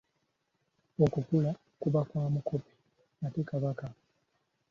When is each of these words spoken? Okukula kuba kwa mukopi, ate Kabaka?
Okukula 1.03 1.51
kuba 1.81 2.01
kwa 2.09 2.23
mukopi, 2.33 2.73
ate 3.25 3.41
Kabaka? 3.49 3.87